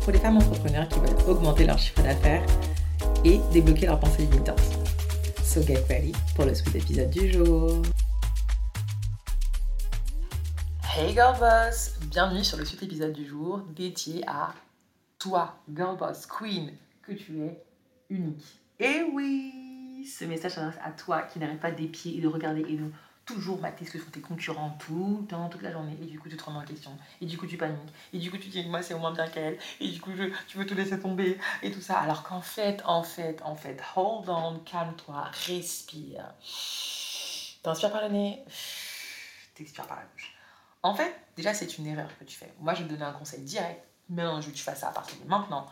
[0.00, 2.44] pour les femmes entrepreneurs qui veulent augmenter leur chiffre d'affaires
[3.24, 4.60] et débloquer leurs pensées limitantes.
[5.42, 7.82] So get ready pour le sweet épisode du jour.
[10.96, 14.54] Hey girl boss, bienvenue sur le suite épisode du jour dédié à
[15.18, 17.62] toi, girl boss, queen, que tu es
[18.08, 18.60] unique.
[18.78, 22.76] Et oui, ce message s'adresse à toi qui n'arrête pas d'épier et de regarder et
[22.76, 22.90] de
[23.32, 26.18] toujours mater ce que font tes concurrents tout le temps, toute la journée, et du
[26.18, 27.78] coup tu te remets en question, et du coup tu paniques,
[28.12, 30.10] et du coup tu dis moi c'est au moins bien qu'elle, et du coup
[30.48, 33.80] tu veux tout laisser tomber, et tout ça, alors qu'en fait, en fait, en fait,
[33.96, 36.34] hold on, calme-toi, respire.
[37.62, 38.44] T'inspires par le nez,
[39.54, 40.34] t'expires par la bouche.
[40.82, 42.52] En fait, déjà c'est une erreur que tu fais.
[42.58, 44.88] Moi je vais te donner un conseil direct, mais je veux que tu fasses ça
[44.88, 45.66] à partir de maintenant.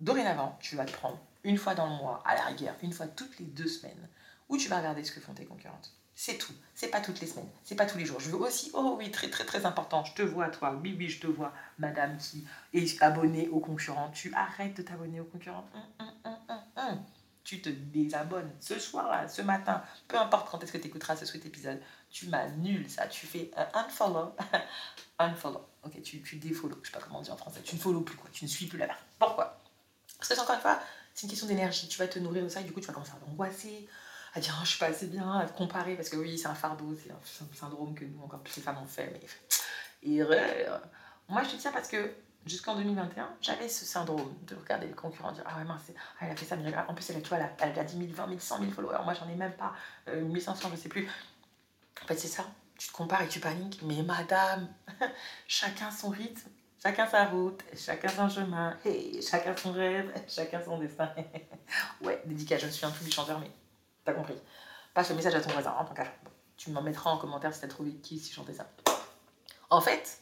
[0.00, 3.08] Dorénavant, tu vas te prendre une fois dans le mois, à la rigueur, une fois
[3.08, 4.08] toutes les deux semaines,
[4.48, 6.52] où tu vas regarder ce que font tes concurrentes c'est tout.
[6.74, 7.48] C'est pas toutes les semaines.
[7.62, 8.18] C'est pas tous les jours.
[8.18, 10.04] Je veux aussi, oh oui, très très très important.
[10.04, 10.76] Je te vois, toi.
[10.82, 14.10] Oui, oui, je te vois, madame qui est abonnée aux concurrents.
[14.10, 15.64] Tu arrêtes de t'abonner aux concurrents.
[16.00, 16.36] Hum, hum,
[16.76, 17.04] hum,
[17.44, 19.80] tu te désabonnes ce soir-là, ce matin.
[20.08, 21.80] Peu importe quand est-ce que tu écouteras ce sweet épisode.
[22.10, 23.06] Tu m'annules ça.
[23.06, 24.34] Tu fais un unfollow.
[25.20, 25.64] unfollow.
[25.84, 26.80] Ok, tu, tu défollow.
[26.82, 27.60] Je sais pas comment dire en français.
[27.62, 28.28] Tu ne follow plus, quoi.
[28.32, 28.96] Tu ne suis plus personne.
[29.20, 29.56] Pourquoi?
[30.18, 30.80] Parce que, encore une fois,
[31.14, 31.86] c'est une question d'énergie.
[31.86, 33.88] Tu vas te nourrir de ça et du coup, tu vas commencer à t'angoisser
[34.34, 36.54] à dire oh, je suis pas assez bien, à comparer, parce que oui, c'est un
[36.54, 39.10] fardeau, c'est un, syndrome que nous, encore plus les femmes, ont fait.
[39.12, 39.20] Mais...
[40.02, 40.78] Et euh,
[41.28, 42.12] moi, je te dis ça parce que
[42.46, 46.30] jusqu'en 2021, j'avais ce syndrome de regarder les concurrents, dire ah ouais, mince, ah, elle
[46.30, 48.28] a fait ça, mais en plus, elle a, tu vois, elle a, 10 000, 20
[48.28, 49.74] 000, 100 000 followers, moi, j'en ai même pas,
[50.08, 51.08] euh, 1500, je sais plus.
[52.02, 52.44] En fait, c'est ça,
[52.78, 54.68] tu te compares et tu paniques, mais madame,
[55.48, 56.50] chacun son rythme.
[56.80, 61.12] Chacun sa route, chacun son chemin, hey, chacun son rêve, chacun son destin.
[62.02, 63.50] ouais, dédicace, je suis un plus du chanteur, mais
[64.08, 64.40] T'as compris.
[64.94, 66.14] Passe le message à ton voisin en tant qu'agent.
[66.56, 68.66] Tu m'en mettras en commentaire si t'as trouvé qui si chantait ça.
[69.68, 70.20] En fait,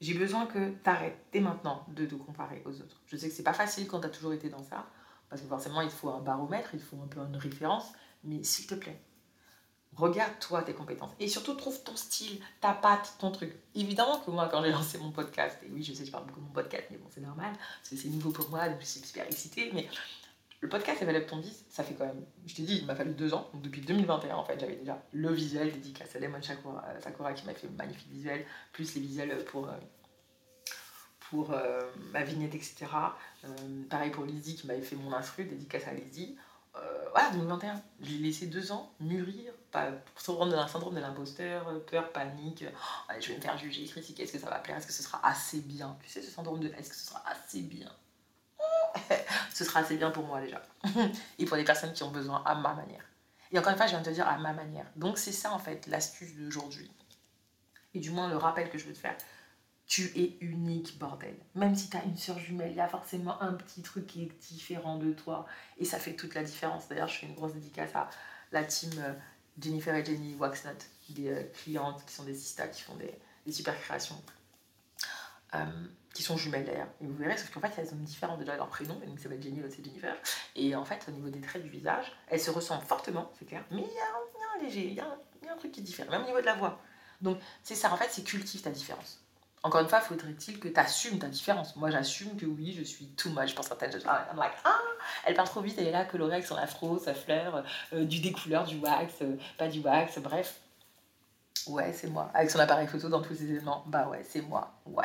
[0.00, 2.96] j'ai besoin que t'arrêtes dès maintenant de te comparer aux autres.
[3.04, 4.86] Je sais que c'est pas facile quand t'as toujours été dans ça,
[5.28, 7.92] parce que forcément il faut un baromètre, il faut un peu une référence,
[8.24, 8.98] mais s'il te plaît,
[9.96, 13.54] regarde toi tes compétences et surtout trouve ton style, ta patte, ton truc.
[13.74, 16.40] Évidemment que moi quand j'ai lancé mon podcast, et oui je sais je parle beaucoup
[16.40, 18.86] de mon podcast, mais bon c'est normal, parce que c'est nouveau pour moi, donc je
[18.86, 19.90] suis super excitée, mais
[20.60, 22.94] le podcast Level Up Ton 10, ça fait quand même, je t'ai dit, il m'a
[22.94, 23.48] fallu deux ans.
[23.52, 27.32] Donc depuis 2021, en fait, j'avais déjà le visuel dédicace à Lemon Sakura, euh, Sakura
[27.32, 29.72] qui m'a fait magnifique visuel, plus les visuels pour, euh,
[31.30, 31.80] pour euh,
[32.12, 32.86] ma vignette, etc.
[33.88, 36.36] pareil pour Lizzie qui m'avait fait mon instru, dédicace à Lizzie.
[37.12, 42.12] voilà, 2021, j'ai laissé deux ans mûrir, pas, pour rendre un syndrome de l'imposteur, peur,
[42.12, 42.66] panique.
[42.68, 45.02] Oh, je vais me faire juger, critiquer, est-ce que ça va plaire, est-ce que ce
[45.02, 45.96] sera assez bien?
[46.02, 47.90] Tu sais, ce syndrome de est-ce que ce sera assez bien?
[49.60, 50.62] Ce sera assez bien pour moi déjà.
[51.38, 53.04] et pour les personnes qui ont besoin à ma manière.
[53.52, 54.86] Et encore une fois, je viens de te dire à ma manière.
[54.96, 56.90] Donc c'est ça en fait l'astuce d'aujourd'hui.
[57.92, 59.16] Et du moins le rappel que je veux te faire.
[59.86, 61.36] Tu es unique, bordel.
[61.54, 64.22] Même si tu as une soeur jumelle, il y a forcément un petit truc qui
[64.22, 65.44] est différent de toi.
[65.76, 66.88] Et ça fait toute la différence.
[66.88, 68.08] D'ailleurs, je fais une grosse dédicace à
[68.52, 69.12] la team euh,
[69.60, 73.12] Jennifer et Jenny Waxnut, des euh, clientes qui sont des sistas, qui font des,
[73.44, 74.22] des super créations.
[75.54, 75.64] Euh,
[76.12, 76.88] qui sont jumelles d'ailleurs.
[77.00, 79.36] Et vous verrez, sauf qu'en fait, elles sont différentes déjà leur prénom, donc ça va
[79.36, 80.14] être Jenny, c'est Jennifer.
[80.56, 83.62] Et en fait, au niveau des traits du visage, elles se ressemblent fortement, c'est clair,
[83.70, 86.26] mais il y, a un léger, il y, a un truc qui diffère, même au
[86.26, 86.80] niveau de la voix.
[87.20, 89.20] Donc c'est ça, en fait, c'est cultive ta différence.
[89.62, 91.76] Encore une fois, faudrait-il que tu assumes ta différence.
[91.76, 94.04] Moi, j'assume que oui, je suis too much pour certaines choses.
[94.04, 94.80] I'm like, ah,
[95.26, 97.62] elle parle trop vite, elle est là, colorée avec son afro, sa fleur,
[97.92, 100.60] euh, du découleur, du wax, euh, pas du wax, bref.
[101.66, 102.30] Ouais, c'est moi.
[102.32, 104.72] Avec son appareil photo dans tous ses éléments, bah ouais, c'est moi.
[104.86, 105.04] Ouais.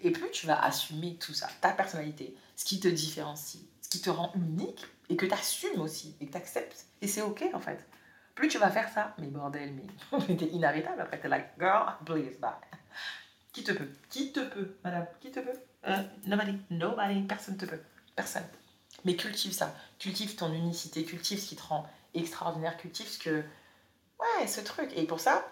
[0.00, 4.00] Et plus tu vas assumer tout ça, ta personnalité, ce qui te différencie, ce qui
[4.00, 7.44] te rend unique, et que tu assumes aussi, et que tu acceptes, et c'est ok
[7.54, 7.86] en fait.
[8.34, 9.72] Plus tu vas faire ça, mais bordel,
[10.28, 12.50] mais t'es inarrêtable après, t'es like, girl, please, bye.
[13.52, 15.58] Qui te peut Qui te peut, madame Qui te peut?
[15.86, 17.80] Euh, Nobody, nobody, personne te peut.
[18.14, 18.44] Personne.
[19.06, 19.74] Mais cultive ça.
[19.98, 23.42] Cultive ton unicité, cultive ce qui te rend extraordinaire, cultive ce que.
[24.18, 24.90] Ouais, ce truc.
[24.94, 25.46] Et pour ça,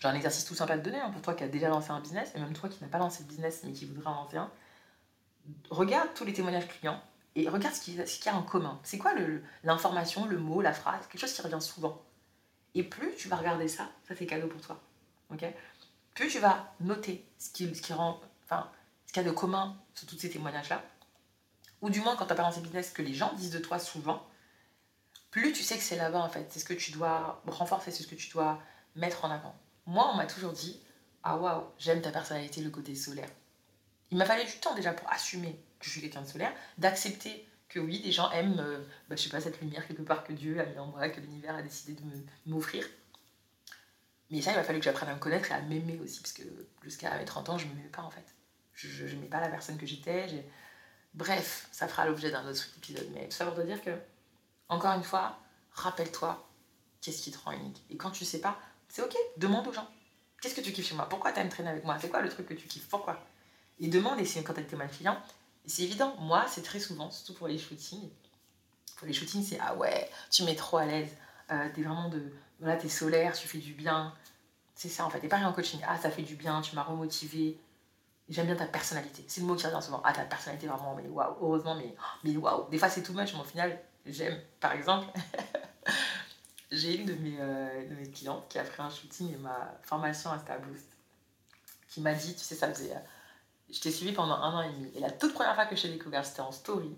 [0.00, 1.90] j'ai un exercice tout sympa à te donner hein, pour toi qui as déjà lancé
[1.90, 4.14] un business, et même toi qui n'as pas lancé de business mais qui voudrait en
[4.14, 4.50] lancer un.
[5.70, 7.02] Regarde tous les témoignages clients
[7.34, 8.78] et regarde ce qu'il y a en commun.
[8.82, 9.12] C'est quoi
[9.64, 12.02] l'information, le, mot, la phrase, quelque chose qui revient souvent.
[12.74, 14.80] Et plus tu vas regarder ça, ça c'est cadeau pour toi.
[15.30, 15.44] ok?
[16.14, 18.70] Plus tu vas noter ce qui, ce qui enfin,
[19.06, 20.82] ce qu'il y a de commun sur tous ces témoignages-là,
[21.80, 23.78] ou du moins quand tu as pas lancé business, que les gens disent de toi
[23.78, 24.26] souvent,
[25.30, 26.46] plus tu sais que c'est là-bas en fait.
[26.50, 28.60] C'est ce que tu dois renforcer, c'est ce que tu dois
[28.96, 29.54] mettre en avant.
[29.88, 30.78] Moi, on m'a toujours dit
[31.22, 33.30] Ah waouh, j'aime ta personnalité, le côté solaire.
[34.10, 37.48] Il m'a fallu du temps déjà pour assumer que je suis quelqu'un de solaire, d'accepter
[37.70, 40.34] que oui, des gens aiment, euh, bah, je sais pas, cette lumière quelque part que
[40.34, 42.02] Dieu a mis en moi, que l'univers a décidé de
[42.44, 42.86] m'offrir.
[44.30, 46.34] Mais ça, il m'a fallu que j'apprenne à me connaître et à m'aimer aussi, parce
[46.34, 46.42] que
[46.82, 48.34] jusqu'à mes 30 ans, je ne m'aimais pas en fait.
[48.74, 50.44] Je n'aimais pas la personne que j'étais.
[51.14, 53.08] Bref, ça fera l'objet d'un autre épisode.
[53.14, 53.98] Mais tout ça pour te dire que,
[54.68, 55.38] encore une fois,
[55.72, 56.46] rappelle-toi
[57.00, 57.82] qu'est-ce qui te rend unique.
[57.88, 58.58] Et quand tu sais pas,
[58.88, 59.88] c'est ok, demande aux gens.
[60.40, 61.08] Qu'est-ce que tu kiffes chez moi?
[61.08, 61.96] Pourquoi tu aimes traîner avec moi?
[62.00, 62.88] C'est quoi le truc que tu kiffes?
[62.88, 63.18] Pourquoi?
[63.80, 65.20] Et demande, et si quand tu es mal client,
[65.66, 68.08] c'est évident, moi, c'est très souvent, surtout pour les shootings.
[68.96, 71.10] Pour les shootings, c'est ah ouais, tu mets trop à l'aise.
[71.50, 72.32] Euh, t'es vraiment de.
[72.60, 74.14] Voilà, t'es solaire, tu fais du bien.
[74.74, 75.22] C'est ça en fait.
[75.24, 75.80] Et pareil en coaching.
[75.86, 77.58] Ah, ça fait du bien, tu m'as remotivé.
[78.28, 79.24] J'aime bien ta personnalité.
[79.28, 80.02] C'est le mot qui revient souvent.
[80.04, 81.94] Ah, ta personnalité, vraiment, mais waouh, heureusement, mais,
[82.24, 82.68] mais waouh.
[82.70, 84.38] Des fois, c'est tout much, mais au final, j'aime.
[84.60, 85.06] Par exemple,
[86.70, 90.58] j'ai une de mes, euh, clientes qui a fait un shooting et ma formation Insta
[90.58, 90.86] Boost
[91.88, 92.92] qui m'a dit, tu sais, ça faisait.
[92.92, 93.00] Euh,
[93.70, 94.90] je t'ai suivi pendant un an et demi.
[94.94, 96.96] Et la toute première fois que je t'ai découvert, c'était en story.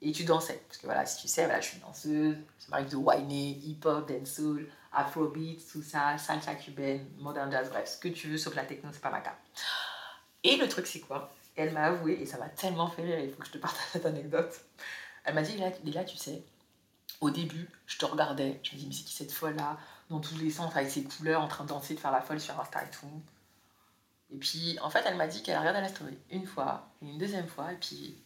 [0.00, 0.62] Et tu dansais.
[0.66, 2.36] Parce que voilà, si tu sais, voilà, je suis danseuse.
[2.58, 7.98] Ça m'arrive de whiner, hip-hop, dancehall, afrobeat, tout ça, salsa cubaine, modern jazz, bref, ce
[7.98, 9.36] que tu veux, sauf la techno, c'est pas ma cas.
[10.42, 11.32] Et le truc, c'est quoi?
[11.54, 13.86] Elle m'a avoué, et ça m'a tellement fait rire, il faut que je te partage
[13.92, 14.60] cette anecdote.
[15.24, 16.42] Elle m'a dit, là, tu sais,
[17.20, 19.78] au début, je te regardais, je me dis, mais c'est qui cette folle-là,
[20.10, 22.40] dans tous les sens, avec ses couleurs, en train de danser, de faire la folle
[22.40, 23.22] sur Insta et tout.
[24.30, 27.18] Et puis, en fait, elle m'a dit qu'elle a regardé la story une fois, une
[27.18, 28.16] deuxième fois, et puis,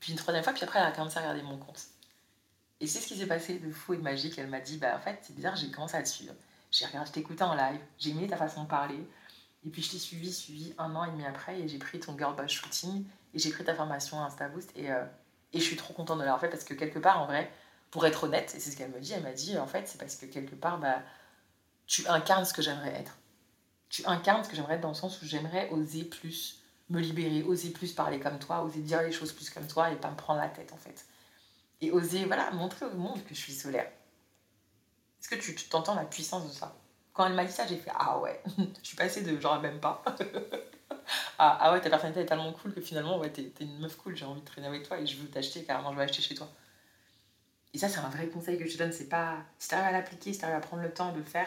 [0.00, 1.86] puis une troisième fois, puis après, elle a commencé à regarder mon compte.
[2.80, 4.38] Et c'est ce qui s'est passé de fou et de magique.
[4.38, 6.34] Elle m'a dit, bah en fait, c'est bizarre, j'ai commencé à te suivre.
[6.70, 9.06] J'ai regardé, je t'écoutais en live, j'ai aimé ta façon de parler.
[9.66, 12.16] Et puis, je t'ai suivi, suivi un an et demi après, et j'ai pris ton
[12.16, 13.04] girl shooting,
[13.34, 15.04] et j'ai pris ta formation à InstaBoost, et, euh,
[15.52, 17.52] et je suis trop contente de l'avoir fait parce que quelque part, en vrai,
[17.90, 19.98] pour être honnête, et c'est ce qu'elle me dit, elle m'a dit, en fait, c'est
[19.98, 21.02] parce que quelque part, bah,
[21.86, 23.16] tu incarnes ce que j'aimerais être
[23.90, 27.42] tu incarnes ce que j'aimerais être dans le sens où j'aimerais oser plus me libérer,
[27.42, 30.16] oser plus parler comme toi, oser dire les choses plus comme toi et pas me
[30.16, 31.04] prendre la tête en fait.
[31.80, 33.90] Et oser voilà, montrer au monde que je suis solaire.
[35.20, 36.74] Est-ce que tu t'entends la puissance de ça?
[37.12, 38.40] Quand elle m'a dit ça, j'ai fait Ah ouais,
[38.82, 40.02] je suis passée de genre même pas.
[41.38, 44.16] ah, ah, ouais, ta personnalité est tellement cool que finalement, ouais, t'es, une meuf cool,
[44.16, 46.34] j'ai envie de traîner avec toi et je veux t'acheter, carrément, je vais acheter chez
[46.36, 46.48] toi.
[47.72, 48.92] Et ça, c'est un vrai conseil que je te donne.
[48.92, 49.38] C'est pas.
[49.58, 51.46] Si t'arrives à l'appliquer, si t'arrives à prendre le temps de le faire,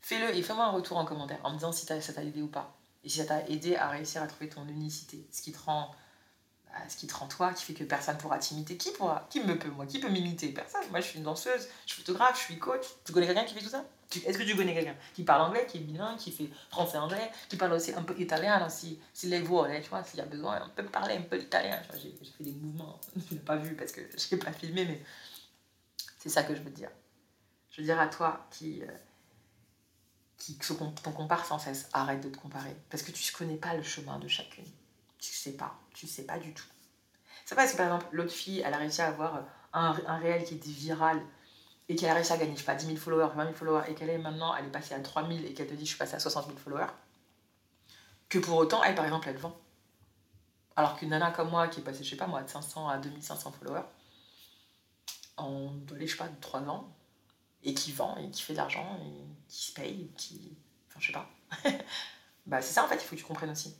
[0.00, 2.46] Fais-le et fais-moi un retour en commentaire en me disant si ça t'a aidé ou
[2.46, 2.76] pas.
[3.04, 5.90] Et si ça t'a aidé à réussir à trouver ton unicité, ce qui te rend
[6.70, 8.76] bah, ce qui te rend toi, qui fait que personne pourra t'imiter.
[8.76, 9.86] Qui pourra Qui me peut, moi?
[9.86, 10.48] Qui peut m'imiter?
[10.48, 10.82] Personne.
[10.90, 12.84] Moi, je suis une danseuse, je suis photographe, je suis coach.
[13.04, 13.84] Tu connais quelqu'un qui fait tout ça?
[14.24, 17.56] Est-ce que tu connais quelqu'un qui parle anglais, qui est bilingue, qui fait français-anglais, qui
[17.56, 20.62] parle aussi un peu italien aussi Si les voix, tu vois, s'il y a besoin,
[20.64, 21.78] on peut parler un peu italien.
[21.94, 25.02] J'ai fait des mouvements, tu n'as pas vu parce que je n'ai pas filmé, mais
[26.18, 26.90] c'est ça que je veux dire.
[27.70, 28.82] Je veux dire à toi qui...
[28.82, 28.86] Euh,
[30.36, 31.88] qui t'en compare sans cesse.
[31.92, 32.76] Arrête de te comparer.
[32.90, 34.64] Parce que tu ne connais pas le chemin de chacune.
[35.18, 35.74] Tu sais pas.
[35.94, 36.66] Tu sais pas du tout.
[37.44, 40.44] C'est parce que par exemple, l'autre fille, elle a réussi à avoir un, un réel
[40.44, 41.20] qui était viral
[41.88, 43.84] et qu'elle a réussi à gagner, je sais pas, 10 000 followers, 20 000 followers
[43.88, 45.90] et qu'elle est maintenant, elle est passée à 3 000 et qu'elle te dit, je
[45.90, 46.92] suis passée à 60 000 followers.
[48.28, 49.58] Que pour autant, elle, par exemple, elle vend.
[50.76, 52.98] Alors qu'une nana comme moi, qui est passée, je sais pas moi, de 500 à
[52.98, 53.82] 2500 followers,
[55.38, 56.92] en, je sais pas, de 3 ans,
[57.62, 60.56] et qui vend et qui fait de l'argent et qui se paye, qui.
[60.88, 61.30] Enfin, je sais pas.
[62.46, 63.74] bah, c'est ça en fait, il faut que tu comprennes aussi.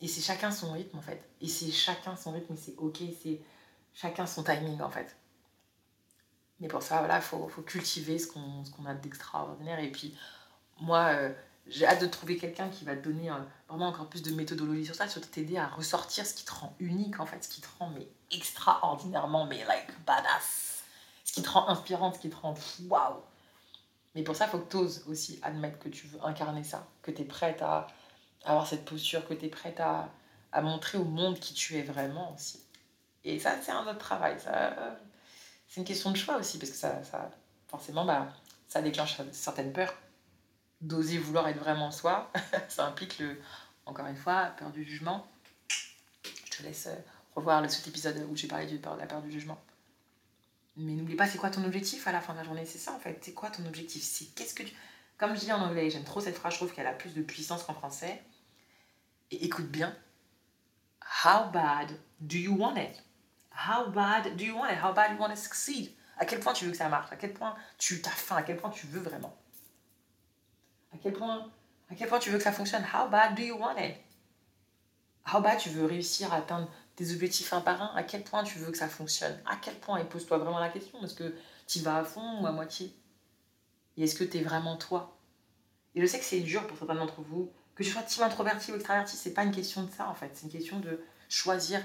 [0.00, 1.22] Et c'est chacun son rythme en fait.
[1.40, 3.40] Et c'est chacun son rythme et c'est ok, c'est
[3.94, 5.16] chacun son timing en fait.
[6.60, 9.78] Mais pour ça, voilà, il faut, faut, cultiver ce qu'on a d'extraordinaire.
[9.78, 10.16] Et puis,
[10.80, 11.32] moi, euh,
[11.68, 13.30] j'ai hâte de trouver quelqu'un qui va te donner
[13.68, 16.74] vraiment encore plus de méthodologie sur ça, surtout t'aider à ressortir ce qui te rend
[16.80, 20.77] unique en fait, ce qui te rend mais extraordinairement, mais like badass
[21.28, 22.54] ce qui te rend inspirante, ce qui te rend
[22.88, 23.20] waouh.
[24.14, 26.86] Mais pour ça, il faut que tu oses aussi admettre que tu veux incarner ça,
[27.02, 27.86] que tu es prête à
[28.46, 30.10] avoir cette posture, que tu es prête à,
[30.62, 32.64] montrer au monde qui tu es vraiment aussi.
[33.24, 34.40] Et ça, c'est un autre travail.
[34.40, 34.74] Ça,
[35.68, 37.30] c'est une question de choix aussi, parce que ça, ça
[37.68, 38.32] forcément, bah,
[38.66, 39.92] ça déclenche certaines peurs.
[40.80, 42.32] D'oser vouloir être vraiment soi,
[42.68, 43.38] ça implique, le,
[43.84, 45.26] encore une fois, peur du jugement.
[46.46, 46.88] Je te laisse
[47.36, 49.58] revoir le sous-épisode où j'ai parlé de la peur du jugement.
[50.78, 52.64] Mais n'oublie pas, c'est quoi ton objectif à la fin de la journée?
[52.64, 53.18] C'est ça en fait.
[53.20, 54.02] C'est quoi ton objectif?
[54.02, 54.74] C'est qu'est-ce que tu.
[55.16, 57.22] Comme je dis en anglais, j'aime trop cette phrase, je trouve qu'elle a plus de
[57.22, 58.22] puissance qu'en français.
[59.32, 59.96] Et écoute bien.
[61.24, 63.02] How bad do you want it?
[63.50, 64.78] How bad do you want it?
[64.80, 65.92] How bad you want to succeed?
[66.16, 67.10] À quel point tu veux que ça marche?
[67.10, 68.36] À quel point tu as faim?
[68.36, 69.36] À quel point tu veux vraiment?
[70.92, 71.50] À quel point,
[71.90, 72.84] à quel point tu veux que ça fonctionne?
[72.84, 73.96] How bad do you want it?
[75.32, 78.42] How bad tu veux réussir à atteindre tes objectifs un par un, à quel point
[78.42, 81.32] tu veux que ça fonctionne, à quel point, et pose-toi vraiment la question, est-ce que
[81.68, 82.92] tu vas à fond ou à moitié?
[83.96, 85.16] Et est-ce que tu es vraiment toi?
[85.94, 88.72] Et je sais que c'est dur pour certains d'entre vous, que tu sois team introverti
[88.72, 91.80] ou extraverti, c'est pas une question de ça en fait, c'est une question de choisir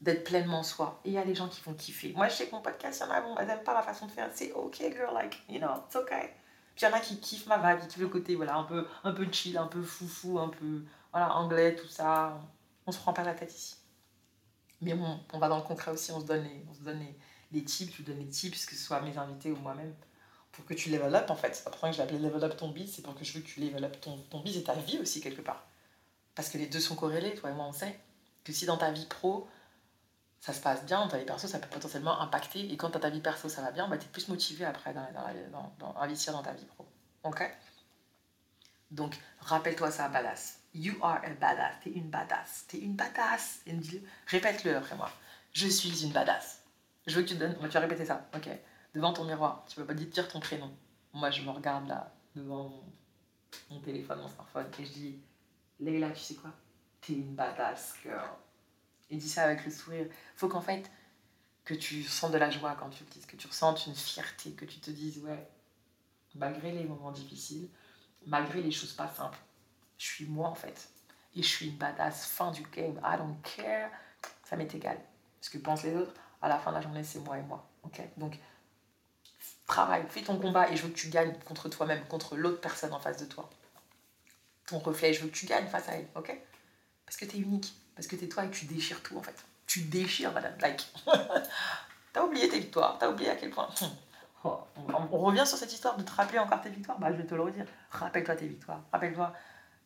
[0.00, 1.00] d'être pleinement soi.
[1.04, 2.12] Et il y a des gens qui vont kiffer.
[2.16, 4.06] Moi, je sais que mon podcast, il y en a, bon, n'aiment pas ma façon
[4.06, 4.28] de faire.
[4.32, 6.34] C'est ok, girl, like, you know, it's okay.
[6.74, 8.64] Puis il y en a qui kiffent ma vibe, qui kiffent le côté, voilà, un
[8.64, 12.40] peu, un peu chill, un peu foufou, un peu, voilà, anglais, tout ça.
[12.86, 13.77] On se prend pas la tête ici.
[14.80, 14.94] Mais
[15.32, 17.04] on va dans le concret aussi, on se donne les, on se donne
[17.52, 19.94] les, tips, les tips, que ce soit mes invités ou moi-même,
[20.52, 21.54] pour que tu level up en fait.
[21.54, 23.40] C'est pour que je l'ai appelé level up ton biz, c'est pour que je veux
[23.40, 25.66] que tu level up ton, ton biz et ta vie aussi quelque part.
[26.34, 27.98] Parce que les deux sont corrélés, toi et moi on sait
[28.44, 29.48] que si dans ta vie pro,
[30.40, 32.72] ça se passe bien, dans ta vie perso, ça peut potentiellement impacter.
[32.72, 34.94] Et quand dans ta vie perso, ça va bien, bah, tu es plus motivé après
[34.94, 36.86] dans, dans, dans, investir dans ta vie pro.
[37.24, 37.42] Ok?
[38.90, 40.60] Donc, rappelle-toi ça, badass.
[40.78, 41.74] You are a badass.
[41.82, 42.66] T'es une badass.
[42.68, 43.64] T'es une badass.
[44.28, 45.10] Répète-le après moi.
[45.52, 46.62] Je suis une badass.
[47.08, 47.56] Je veux que tu donnes.
[47.60, 48.28] Tu vas répéter ça.
[48.32, 48.48] Ok.
[48.94, 49.64] Devant ton miroir.
[49.68, 50.72] Tu vas pas dire ton prénom.
[51.12, 52.84] Moi, je me regarde là, devant mon,
[53.70, 55.18] mon téléphone, mon smartphone, et je dis
[55.80, 56.52] Leila, tu sais quoi?
[57.00, 58.30] T'es une badass girl.
[59.10, 60.06] Et dis ça avec le sourire.
[60.36, 60.88] Faut qu'en fait,
[61.64, 64.52] que tu sens de la joie quand tu le dises, que tu ressentes une fierté,
[64.52, 65.48] que tu te dises, ouais,
[66.34, 67.68] malgré les moments difficiles,
[68.26, 69.38] malgré les choses pas simples,
[69.98, 70.88] je suis moi en fait.
[71.36, 72.98] Et je suis une badass, fin du game.
[73.04, 73.90] I don't care.
[74.44, 74.98] Ça m'est égal.
[75.40, 77.68] Ce que pensent les autres, à la fin de la journée, c'est moi et moi.
[77.84, 78.00] Ok?
[78.16, 78.38] Donc,
[79.66, 82.92] travaille, fais ton combat et je veux que tu gagnes contre toi-même, contre l'autre personne
[82.92, 83.48] en face de toi.
[84.66, 86.08] Ton reflet, je veux que tu gagnes face à elle.
[86.14, 86.36] Ok?
[87.04, 87.74] Parce que tu es unique.
[87.94, 89.44] Parce que tu es toi et tu déchires tout en fait.
[89.66, 90.54] Tu déchires, madame.
[90.60, 90.86] Like.
[92.12, 92.96] t'as oublié tes victoires.
[92.98, 93.68] T'as oublié à quel point.
[94.44, 96.96] Oh, on, revient sur cette histoire de te rappeler encore tes victoires.
[97.00, 97.66] Bah, je vais te le redire.
[97.90, 98.82] Rappelle-toi tes victoires.
[98.92, 99.34] Rappelle-toi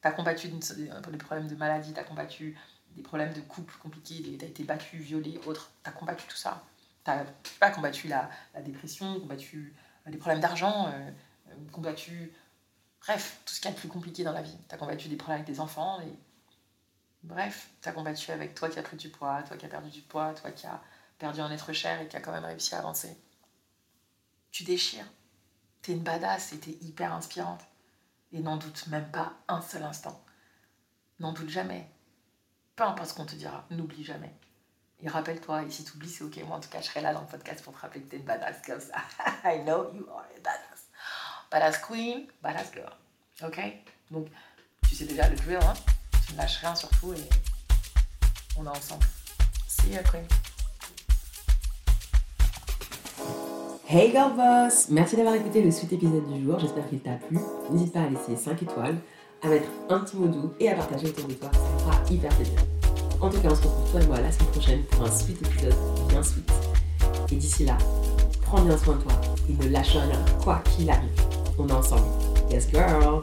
[0.02, 2.58] tu as combattu des problèmes de maladie, tu as combattu
[2.96, 5.70] des problèmes de couple compliqués, tu as été battu, violé, autres.
[5.82, 6.62] Tu as combattu tout ça.
[7.04, 7.24] Tu as
[7.60, 9.74] pas, combattu la, la, dépression, combattu
[10.06, 11.10] euh, des problèmes d'argent, euh,
[11.48, 12.32] euh, combattu.
[13.00, 14.56] Bref, tout ce qui est le plus compliqué dans la vie.
[14.68, 16.00] Tu as combattu des problèmes avec tes enfants.
[16.02, 16.12] Et...
[17.22, 19.90] Bref, tu as combattu avec toi qui as pris du poids, toi qui as perdu
[19.90, 20.80] du poids, toi qui as
[21.18, 23.16] perdu un être cher et qui a quand même réussi à avancer.
[24.50, 25.06] Tu déchires.
[25.82, 27.62] Tu es une badass et tu es hyper inspirante.
[28.32, 30.24] Et n'en doute même pas un seul instant.
[31.20, 31.88] N'en doute jamais.
[32.76, 34.34] Peu importe ce qu'on te dira, n'oublie jamais.
[35.00, 36.36] Et rappelle-toi, et si tu oublies, c'est ok.
[36.46, 38.16] Moi, en tout cas, je serai là dans le podcast pour te rappeler que t'es
[38.18, 38.98] une badass comme ça.
[39.44, 40.88] I know you are a badass.
[41.50, 42.92] Badass queen, badass girl.
[43.42, 43.60] Ok?
[44.10, 44.28] Donc,
[44.88, 45.74] tu sais déjà le drill, hein
[46.26, 47.28] Tu ne lâches rien surtout et
[48.56, 49.06] on est ensemble.
[49.66, 50.26] See you, queen.
[53.94, 57.38] Hey Girl Boss Merci d'avoir écouté le suite épisode du jour, j'espère qu'il t'a plu.
[57.70, 58.96] N'hésite pas à laisser 5 étoiles,
[59.42, 62.02] à mettre un petit mot doux et à partager autour de toi, ça me fera
[62.10, 62.54] hyper plaisir.
[63.20, 65.42] En tout cas, on se retrouve toi et moi la semaine prochaine pour un suite
[65.42, 65.74] épisode
[66.08, 66.50] bien sweet.
[67.32, 67.76] Et d'ici là,
[68.40, 69.12] prends bien soin de toi
[69.50, 71.10] et ne lâche rien, quoi qu'il arrive.
[71.58, 72.06] On est ensemble.
[72.50, 73.22] Yes girl